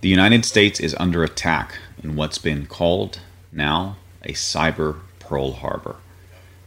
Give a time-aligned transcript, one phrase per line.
[0.00, 3.18] The United States is under attack in what's been called
[3.50, 5.96] now a cyber Pearl Harbor.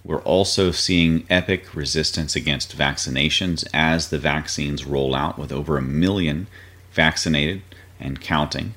[0.04, 5.81] We're also seeing epic resistance against vaccinations as the vaccines roll out, with over a
[5.81, 6.47] million
[6.91, 7.62] vaccinated
[8.02, 8.74] and counting.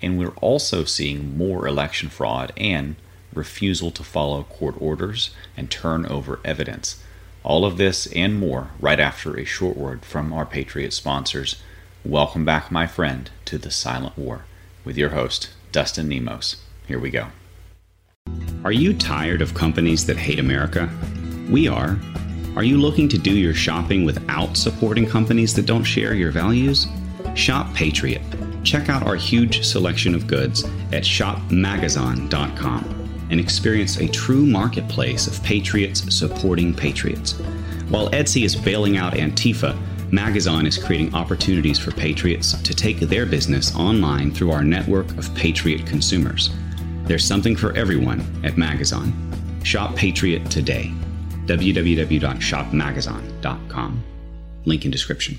[0.00, 2.94] And we're also seeing more election fraud and
[3.34, 7.02] refusal to follow court orders and turn over evidence.
[7.42, 11.56] All of this and more right after a short word from our Patriot sponsors.
[12.04, 14.44] Welcome back, my friend, to the Silent War
[14.84, 16.56] with your host, Dustin Nemos.
[16.86, 17.28] Here we go.
[18.62, 20.90] Are you tired of companies that hate America?
[21.48, 21.98] We are.
[22.56, 26.88] Are you looking to do your shopping without supporting companies that don't share your values?
[27.34, 28.20] Shop Patriot.
[28.64, 35.42] Check out our huge selection of goods at shopmagazon.com and experience a true marketplace of
[35.42, 37.32] patriots supporting patriots.
[37.88, 39.74] While Etsy is bailing out Antifa,
[40.10, 45.34] Magazon is creating opportunities for patriots to take their business online through our network of
[45.34, 46.48] patriot consumers.
[47.04, 49.12] There's something for everyone at Magazon.
[49.64, 50.92] Shop Patriot today.
[51.46, 54.04] www.shopmagazon.com.
[54.64, 55.38] Link in description.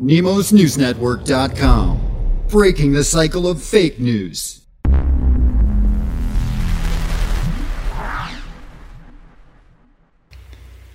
[0.00, 2.08] NemosNewsNetwork.com.
[2.48, 4.61] Breaking the cycle of fake news.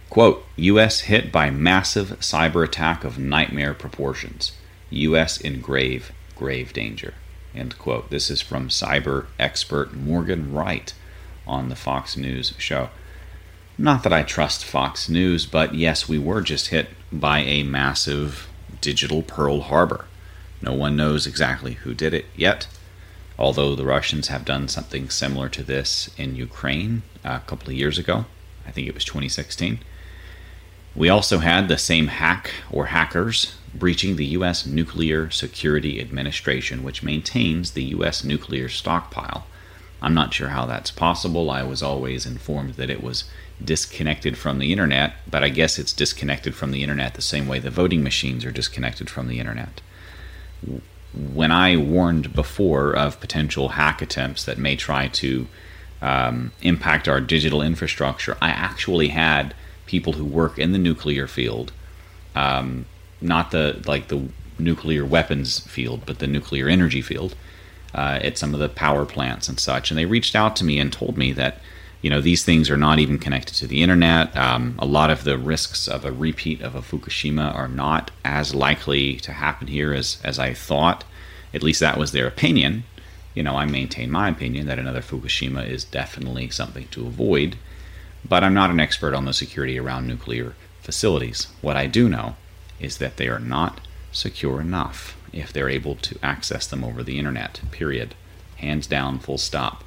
[0.10, 1.02] Quote U.S.
[1.02, 4.54] hit by massive cyber attack of nightmare proportions.
[4.90, 5.40] U.S.
[5.40, 7.14] in grave, grave danger.
[7.54, 8.10] End quote.
[8.10, 10.94] This is from cyber expert Morgan Wright
[11.46, 12.90] on the Fox News show.
[13.78, 18.48] Not that I trust Fox News, but yes, we were just hit by a massive
[18.82, 20.06] digital Pearl Harbor.
[20.62, 22.68] No one knows exactly who did it yet,
[23.38, 27.76] although the Russians have done something similar to this in Ukraine uh, a couple of
[27.76, 28.26] years ago.
[28.66, 29.80] I think it was 2016.
[30.98, 34.66] We also had the same hack or hackers breaching the U.S.
[34.66, 38.24] Nuclear Security Administration, which maintains the U.S.
[38.24, 39.46] nuclear stockpile.
[40.02, 41.52] I'm not sure how that's possible.
[41.52, 43.26] I was always informed that it was
[43.64, 47.60] disconnected from the internet, but I guess it's disconnected from the internet the same way
[47.60, 49.82] the voting machines are disconnected from the internet.
[51.14, 55.48] When I warned before of potential hack attempts that may try to
[56.02, 59.54] um, impact our digital infrastructure, I actually had
[59.88, 61.72] people who work in the nuclear field,
[62.36, 62.86] um,
[63.22, 64.28] not the like the
[64.60, 67.36] nuclear weapons field, but the nuclear energy field,
[67.94, 69.90] uh, at some of the power plants and such.
[69.90, 71.60] And they reached out to me and told me that
[72.02, 74.36] you know these things are not even connected to the internet.
[74.38, 78.54] Um, a lot of the risks of a repeat of a Fukushima are not as
[78.54, 81.04] likely to happen here as as I thought.
[81.54, 82.84] At least that was their opinion.
[83.34, 87.58] You know, I maintain my opinion that another Fukushima is definitely something to avoid
[88.24, 91.48] but I'm not an expert on the security around nuclear facilities.
[91.62, 92.36] What I do know
[92.80, 97.20] is that they are not secure enough if they're able to access them over the
[97.20, 98.16] internet, period.
[98.58, 99.84] Hands down, full stop.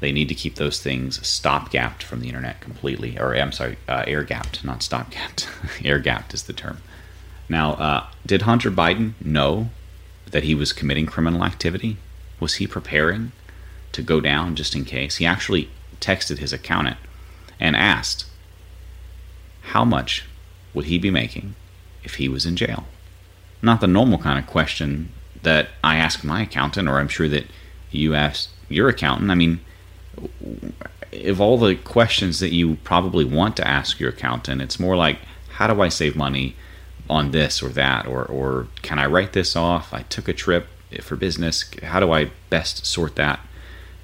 [0.00, 3.76] They need to keep those things stop gapped from the internet completely, or I'm sorry,
[3.86, 5.48] uh, air gapped, not stop gapped.
[5.84, 6.78] air gapped is the term.
[7.48, 9.70] Now, uh, did Hunter Biden know
[10.30, 11.98] that he was committing criminal activity?
[12.38, 13.32] Was he preparing
[13.92, 15.16] to go down just in case?
[15.16, 15.68] He actually
[16.00, 16.96] texted his accountant
[17.60, 18.24] and asked
[19.62, 20.24] how much
[20.74, 21.54] would he be making
[22.02, 22.86] if he was in jail?
[23.62, 25.12] Not the normal kind of question
[25.42, 27.46] that I ask my accountant, or I'm sure that
[27.90, 29.30] you ask your accountant.
[29.30, 29.60] I mean,
[31.12, 35.18] of all the questions that you probably want to ask your accountant, it's more like,
[35.52, 36.56] how do I save money
[37.08, 38.06] on this or that?
[38.06, 39.92] Or, or can I write this off?
[39.92, 40.66] I took a trip
[41.02, 41.70] for business.
[41.82, 43.40] How do I best sort that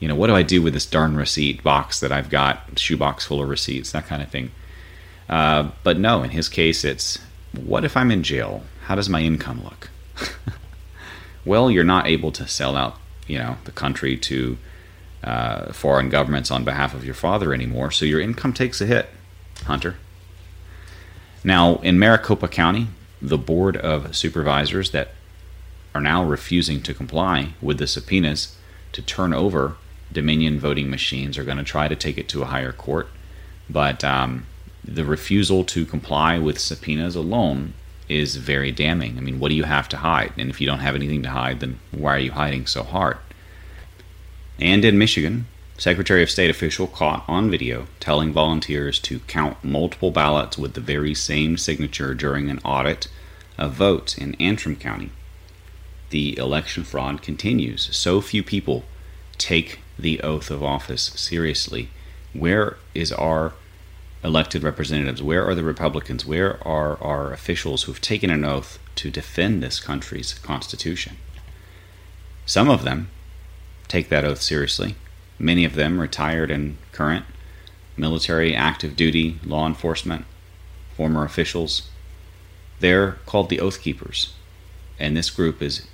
[0.01, 3.27] you know, what do I do with this darn receipt box that I've got, shoebox
[3.27, 4.51] full of receipts, that kind of thing.
[5.29, 7.19] Uh, but no, in his case, it's
[7.53, 8.63] what if I'm in jail?
[8.85, 9.91] How does my income look?
[11.45, 12.97] well, you're not able to sell out,
[13.27, 14.59] you know, the country to
[15.25, 19.09] uh, foreign governments on behalf of your father anymore, so your income takes a hit,
[19.65, 19.97] Hunter.
[21.43, 22.89] Now, in Maricopa County,
[23.23, 25.13] the board of supervisors that
[25.95, 28.57] are now refusing to comply with the subpoenas
[28.93, 29.77] to turn over
[30.13, 33.09] Dominion voting machines are going to try to take it to a higher court.
[33.69, 34.47] But um,
[34.85, 37.75] the refusal to comply with subpoenas alone
[38.09, 39.19] is very damning.
[39.19, 40.33] I mean, what do you have to hide?
[40.37, 43.19] And if you don't have anything to hide, then why are you hiding so hard?
[44.61, 50.11] And in Michigan, Secretary of State official caught on video telling volunteers to count multiple
[50.11, 53.09] ballots with the very same signature during an audit
[53.59, 55.11] of votes in Antrim County.
[56.11, 57.95] The election fraud continues.
[57.95, 58.85] So few people
[59.37, 61.91] take the oath of office seriously.
[62.33, 63.55] Where is our
[64.23, 65.23] elected representatives?
[65.23, 66.27] Where are the Republicans?
[66.27, 71.17] Where are our officials who've taken an oath to defend this country's Constitution?
[72.45, 73.09] Some of them
[73.89, 74.97] take that oath seriously.
[75.39, 77.27] Many of them retired and current,
[77.97, 80.25] military, active duty, law enforcement,
[80.97, 81.91] former officials.
[82.81, 84.33] They're called the Oath Keepers.
[84.99, 85.87] And this group is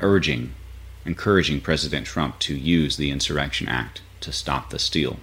[0.00, 0.54] urging,
[1.04, 5.18] encouraging President Trump to use the Insurrection Act to stop the steal.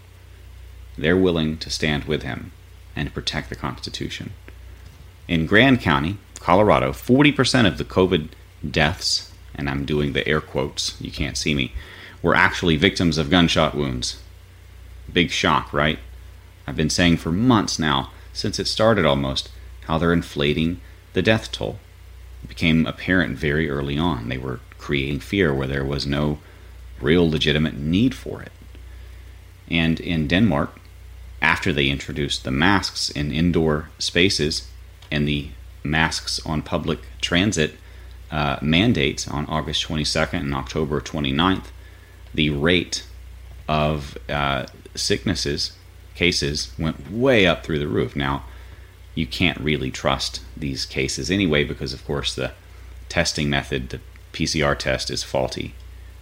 [0.98, 2.52] They're willing to stand with him
[2.96, 4.34] and protect the Constitution.
[5.28, 8.30] In Grand County, Colorado, 40% of the COVID
[8.70, 11.74] deaths, and I'm doing the air quotes, you can't see me,
[12.22, 14.22] were actually victims of gunshot wounds.
[15.12, 16.00] Big shock, right?
[16.68, 19.50] I've been saying for months now, since it started almost,
[19.86, 20.80] how they're inflating
[21.14, 21.80] the death toll.
[22.44, 24.30] It became apparent very early on.
[24.30, 26.40] They were creating fear where there was no
[27.00, 28.52] real legitimate need for it.
[29.70, 30.78] And in Denmark,
[31.42, 34.68] after they introduced the masks in indoor spaces
[35.10, 35.50] and the
[35.84, 37.76] masks on public transit
[38.30, 41.68] uh, mandates on August 22nd and October 29th,
[42.34, 43.06] the rate
[43.68, 45.74] of uh, sicknesses,
[46.16, 48.16] cases, went way up through the roof.
[48.16, 48.44] Now,
[49.16, 52.52] you can't really trust these cases anyway because, of course, the
[53.10, 54.00] testing method, the
[54.34, 55.74] PCR test, is faulty.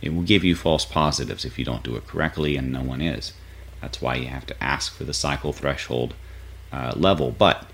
[0.02, 3.02] It will give you false positives if you don't do it correctly, and no one
[3.02, 3.34] is.
[3.82, 6.14] That's why you have to ask for the cycle threshold
[6.72, 7.32] uh, level.
[7.32, 7.68] But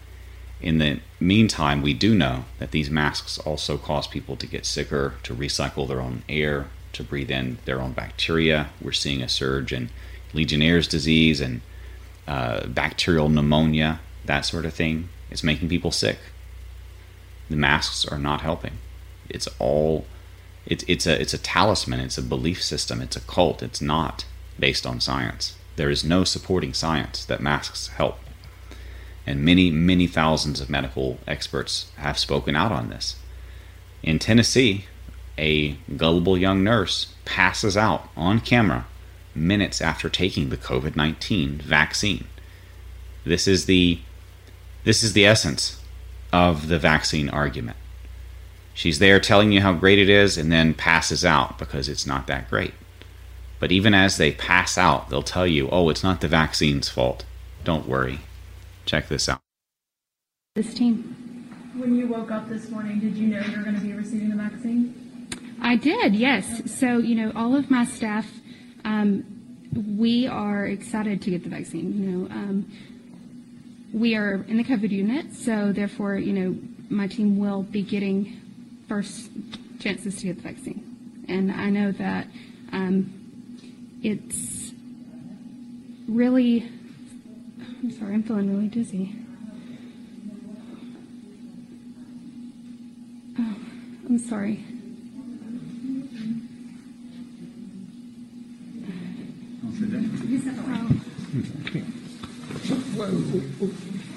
[0.62, 5.16] in the meantime, we do know that these masks also cause people to get sicker,
[5.24, 8.70] to recycle their own air, to breathe in their own bacteria.
[8.82, 9.90] We're seeing a surge in
[10.34, 11.62] Legionnaire's disease and
[12.28, 15.10] uh, bacterial pneumonia, that sort of thing.
[15.30, 16.18] It's making people sick.
[17.50, 18.78] The masks are not helping.
[19.30, 20.06] It's all
[20.66, 23.62] it's it's a it's a talisman, it's a belief system, it's a cult.
[23.62, 24.26] It's not
[24.60, 25.56] based on science.
[25.76, 28.20] There is no supporting science that masks help.
[29.28, 33.18] And many, many thousands of medical experts have spoken out on this.
[34.04, 34.86] In Tennessee,
[35.38, 38.86] a gullible young nurse passes out on camera
[39.34, 42.26] minutes after taking the COVID 19 vaccine.
[43.26, 44.00] This is the
[44.84, 45.82] this is the essence
[46.32, 47.78] of the vaccine argument.
[48.76, 52.28] She's there telling you how great it is and then passes out because it's not
[52.28, 52.74] that great.
[53.58, 57.24] But even as they pass out, they'll tell you, oh, it's not the vaccine's fault.
[57.64, 58.20] Don't worry.
[58.86, 59.40] Check this out.
[60.56, 61.72] This team.
[61.78, 64.30] When you woke up this morning, did you know you were going to be receiving
[64.30, 65.30] the vaccine?
[65.62, 66.70] I did, yes.
[66.70, 68.30] So, you know, all of my staff,
[68.84, 69.24] um,
[69.98, 72.04] we are excited to get the vaccine.
[72.04, 72.72] You know, um,
[73.94, 76.58] we are in the COVID unit, so therefore, you know,
[76.90, 78.42] my team will be getting
[78.88, 79.30] first
[79.80, 81.26] chances to get the vaccine.
[81.28, 82.28] And I know that
[82.72, 83.14] um,
[84.04, 84.72] it's
[86.08, 86.70] really,
[87.82, 89.16] I'm sorry, I'm feeling really dizzy.
[93.40, 93.56] Oh,
[94.08, 94.66] I'm sorry.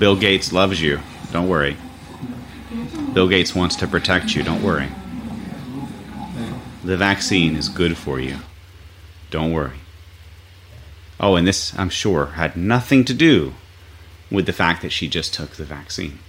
[0.00, 0.98] Bill Gates loves you.
[1.30, 1.76] Don't worry.
[3.12, 4.42] Bill Gates wants to protect you.
[4.42, 4.88] Don't worry.
[6.82, 8.38] The vaccine is good for you.
[9.30, 9.76] Don't worry.
[11.20, 13.52] Oh, and this, I'm sure, had nothing to do
[14.30, 16.20] with the fact that she just took the vaccine.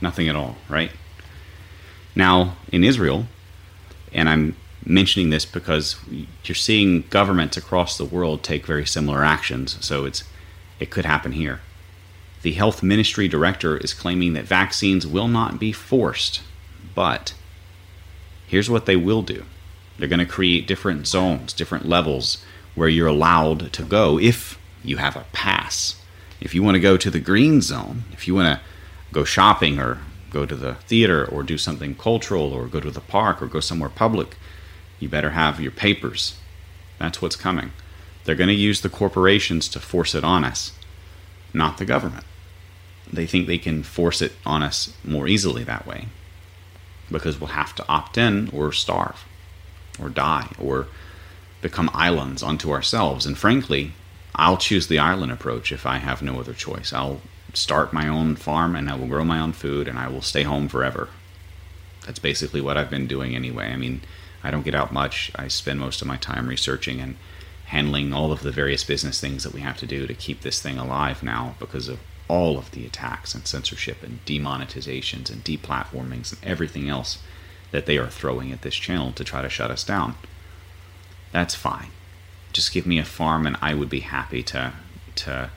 [0.00, 0.92] Nothing at all, right?
[2.14, 3.26] Now, in Israel,
[4.12, 4.54] and I'm
[4.86, 5.96] mentioning this because
[6.44, 10.22] you're seeing governments across the world take very similar actions, so it's
[10.78, 11.60] it could happen here.
[12.42, 16.40] The health ministry director is claiming that vaccines will not be forced,
[16.94, 17.34] but
[18.46, 19.44] here's what they will do.
[19.98, 22.42] They're going to create different zones, different levels
[22.74, 26.00] where you're allowed to go if you have a pass.
[26.40, 28.64] If you want to go to the green zone, if you want to
[29.12, 29.98] go shopping or
[30.30, 33.60] go to the theater or do something cultural or go to the park or go
[33.60, 34.36] somewhere public,
[34.98, 36.38] you better have your papers.
[36.98, 37.72] That's what's coming.
[38.24, 40.72] They're going to use the corporations to force it on us,
[41.52, 42.24] not the government.
[43.12, 46.06] They think they can force it on us more easily that way
[47.10, 49.24] because we'll have to opt in or starve
[50.00, 50.86] or die or
[51.60, 53.26] become islands unto ourselves.
[53.26, 53.92] And frankly,
[54.34, 56.92] I'll choose the island approach if I have no other choice.
[56.92, 57.20] I'll
[57.52, 60.44] start my own farm and I will grow my own food and I will stay
[60.44, 61.08] home forever.
[62.06, 63.66] That's basically what I've been doing anyway.
[63.72, 64.02] I mean,
[64.42, 65.32] I don't get out much.
[65.34, 67.16] I spend most of my time researching and
[67.66, 70.60] handling all of the various business things that we have to do to keep this
[70.60, 72.00] thing alive now because of
[72.30, 77.18] all of the attacks and censorship and demonetizations and deplatformings and everything else
[77.72, 80.14] that they are throwing at this channel to try to shut us down.
[81.32, 81.90] That's fine.
[82.52, 84.72] Just give me a farm and I would be happy to
[85.16, 85.50] to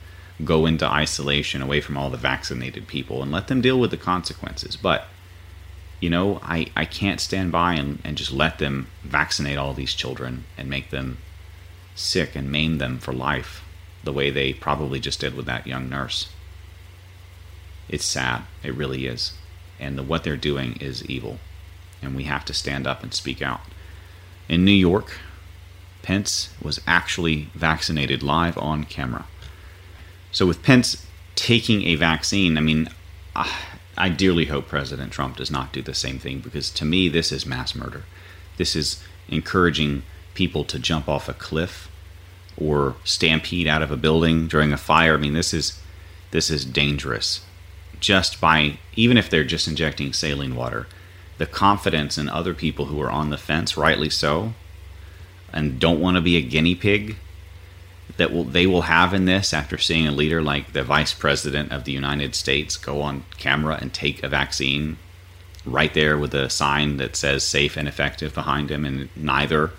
[0.44, 3.96] go into isolation away from all the vaccinated people and let them deal with the
[3.96, 4.74] consequences.
[4.76, 5.06] But,
[6.00, 9.94] you know, I, I can't stand by and, and just let them vaccinate all these
[9.94, 11.18] children and make them
[11.94, 13.62] sick and maim them for life
[14.02, 16.28] the way they probably just did with that young nurse.
[17.88, 18.42] It's sad.
[18.62, 19.32] It really is.
[19.78, 21.38] And the, what they're doing is evil.
[22.02, 23.60] And we have to stand up and speak out.
[24.48, 25.18] In New York,
[26.02, 29.26] Pence was actually vaccinated live on camera.
[30.32, 32.88] So, with Pence taking a vaccine, I mean,
[33.96, 37.30] I dearly hope President Trump does not do the same thing because to me, this
[37.32, 38.04] is mass murder.
[38.56, 40.02] This is encouraging
[40.34, 41.88] people to jump off a cliff
[42.56, 45.14] or stampede out of a building during a fire.
[45.14, 45.80] I mean, this is
[46.32, 47.40] this is dangerous.
[48.04, 50.86] Just by even if they're just injecting saline water,
[51.38, 54.52] the confidence in other people who are on the fence, rightly so,
[55.54, 57.16] and don't want to be a guinea pig
[58.18, 61.72] that will they will have in this after seeing a leader like the vice president
[61.72, 64.98] of the United States go on camera and take a vaccine
[65.64, 69.70] right there with a sign that says safe and effective behind him and neither.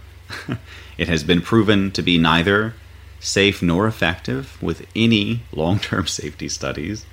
[0.97, 2.73] It has been proven to be neither
[3.19, 7.05] safe nor effective with any long-term safety studies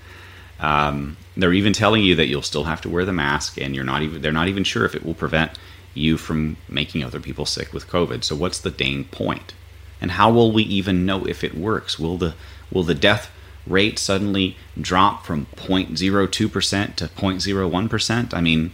[0.62, 3.84] um, they're even telling you that you'll still have to wear the mask and you're
[3.84, 5.58] not even they're not even sure if it will prevent
[5.92, 8.24] you from making other people sick with COVID.
[8.24, 9.52] So what's the dang point?
[10.00, 11.98] And how will we even know if it works?
[11.98, 12.34] Will the
[12.70, 13.30] will the death
[13.66, 18.34] rate suddenly drop from 0.02% to 0.01%?
[18.34, 18.72] I mean,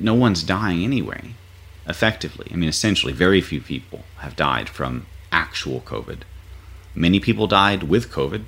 [0.00, 1.34] no one's dying anyway,
[1.86, 2.48] effectively.
[2.52, 6.18] I mean, essentially, very few people have died from actual COVID.
[6.94, 8.44] Many people died with COVID.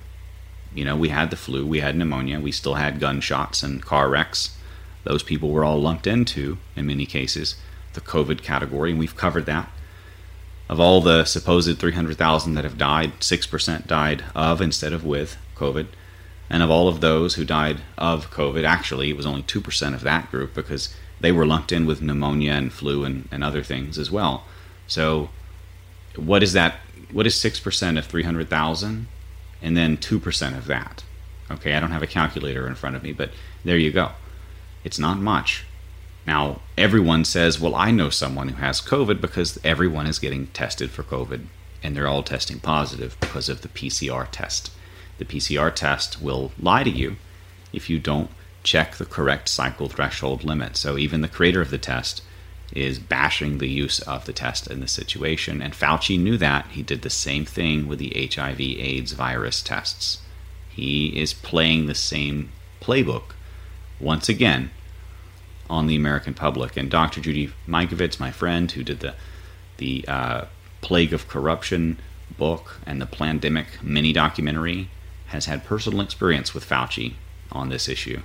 [0.74, 4.08] You know, we had the flu, we had pneumonia, we still had gunshots and car
[4.08, 4.56] wrecks.
[5.04, 7.56] Those people were all lumped into, in many cases,
[7.94, 9.70] the COVID category, and we've covered that.
[10.68, 15.86] Of all the supposed 300,000 that have died, 6% died of instead of with COVID.
[16.50, 20.02] And of all of those who died of COVID, actually, it was only 2% of
[20.02, 23.98] that group because they were lumped in with pneumonia and flu and, and other things
[23.98, 24.44] as well.
[24.86, 25.30] So,
[26.16, 26.76] what is that?
[27.12, 29.06] What is 6% of 300,000?
[29.60, 31.04] And then 2% of that.
[31.50, 33.30] Okay, I don't have a calculator in front of me, but
[33.64, 34.12] there you go.
[34.84, 35.64] It's not much.
[36.26, 40.90] Now, everyone says, well, I know someone who has COVID because everyone is getting tested
[40.90, 41.46] for COVID
[41.82, 44.70] and they're all testing positive because of the PCR test.
[45.18, 47.16] The PCR test will lie to you
[47.72, 48.30] if you don't
[48.62, 50.76] check the correct cycle threshold limit.
[50.76, 52.22] So, even the creator of the test
[52.72, 55.62] is bashing the use of the test in this situation.
[55.62, 56.66] And Fauci knew that.
[56.70, 60.20] He did the same thing with the HIV AIDS virus tests.
[60.68, 63.32] He is playing the same playbook
[63.98, 64.70] once again
[65.68, 66.76] on the American public.
[66.76, 67.20] And Dr.
[67.20, 69.14] Judy Mikovits, my friend, who did the
[69.78, 70.44] the uh,
[70.80, 71.98] Plague of Corruption
[72.36, 74.90] book and the Plandemic mini documentary,
[75.26, 77.14] has had personal experience with Fauci
[77.52, 78.22] on this issue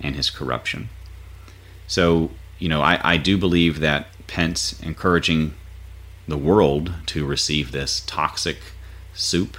[0.00, 0.88] and his corruption.
[1.86, 2.30] So,
[2.62, 5.54] you know, I, I do believe that Pence encouraging
[6.28, 8.58] the world to receive this toxic
[9.14, 9.56] soup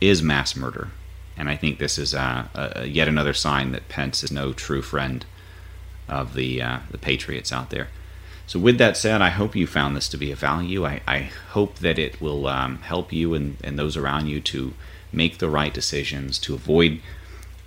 [0.00, 0.88] is mass murder.
[1.36, 4.82] And I think this is uh, a, yet another sign that Pence is no true
[4.82, 5.24] friend
[6.08, 7.86] of the uh, the patriots out there.
[8.48, 10.84] So, with that said, I hope you found this to be of value.
[10.84, 14.74] I, I hope that it will um, help you and, and those around you to
[15.12, 17.00] make the right decisions to avoid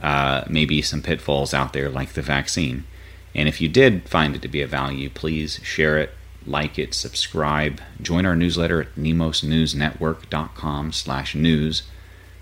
[0.01, 2.83] uh, maybe some pitfalls out there like the vaccine.
[3.33, 6.11] And if you did find it to be of value, please share it,
[6.45, 11.83] like it, subscribe, join our newsletter at nemosnewsnetwork.com slash news.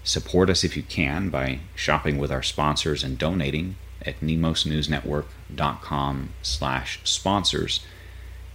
[0.03, 7.01] Support us if you can by shopping with our sponsors and donating at nemosnewsnetwork.com slash
[7.03, 7.85] sponsors.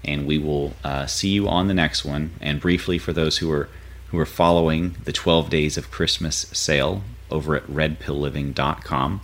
[0.02, 2.32] And we will uh, see you on the next one.
[2.40, 3.68] And briefly, for those who are
[4.08, 9.20] who are following the 12 Days of Christmas sale over at redpillliving.com,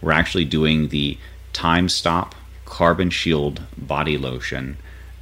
[0.00, 1.18] we're actually doing the
[1.52, 2.34] Time Stop
[2.70, 4.78] Carbon Shield Body Lotion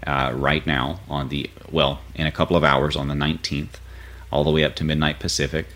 [0.06, 3.80] uh, right now on the, well, in a couple of hours on the 19th,
[4.30, 5.66] all the way up to midnight Pacific,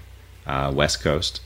[0.46, 1.40] uh, West Coast.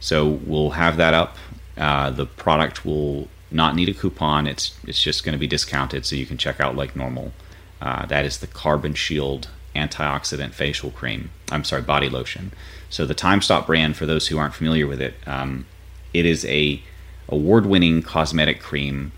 [0.00, 1.36] So we'll have that up
[1.76, 4.46] uh, the product will not need a coupon.
[4.46, 7.32] It's it's just going to be discounted, so you can check out like normal.
[7.80, 11.30] Uh, that is the Carbon Shield antioxidant facial cream.
[11.50, 12.52] I'm sorry, body lotion.
[12.90, 15.66] So the Time Stop brand, for those who aren't familiar with it, um,
[16.12, 16.82] it is a
[17.28, 19.12] award-winning cosmetic cream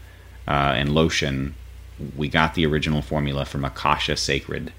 [0.46, 1.54] uh, and lotion.
[2.16, 4.72] We got the original formula from Akasha Sacred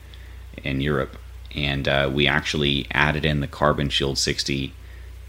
[0.63, 1.17] in Europe,
[1.55, 4.73] and uh, we actually added in the Carbon Shield 60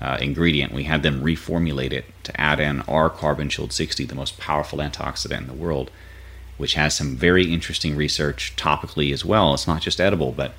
[0.00, 0.72] uh, ingredient.
[0.72, 4.78] We had them reformulate it to add in our Carbon Shield 60, the most powerful
[4.78, 5.90] antioxidant in the world,
[6.58, 9.54] which has some very interesting research topically as well.
[9.54, 10.52] It's not just edible, but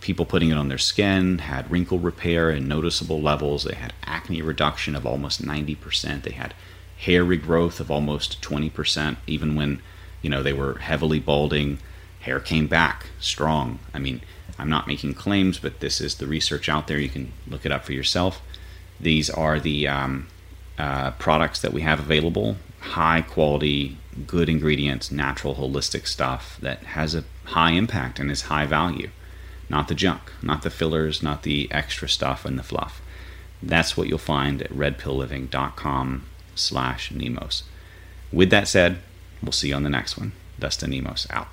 [0.00, 3.64] people putting it on their skin had wrinkle repair in noticeable levels.
[3.64, 6.22] They had acne reduction of almost 90%.
[6.22, 6.54] They had
[6.98, 9.80] hair regrowth of almost 20%, even when
[10.22, 11.78] you know they were heavily balding.
[12.20, 13.78] Hair came back strong.
[13.92, 14.22] I mean,
[14.58, 16.98] I'm not making claims, but this is the research out there.
[16.98, 18.40] You can look it up for yourself.
[18.98, 20.28] These are the um,
[20.78, 23.96] uh, products that we have available high quality,
[24.26, 29.08] good ingredients, natural, holistic stuff that has a high impact and is high value.
[29.70, 33.00] Not the junk, not the fillers, not the extra stuff and the fluff.
[33.62, 37.62] That's what you'll find at redpillliving.com slash Nemos.
[38.32, 38.98] With that said,
[39.42, 40.32] we'll see you on the next one.
[40.58, 41.48] Dustin Nemos out.